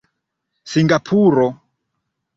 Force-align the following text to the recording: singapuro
singapuro 0.71 1.47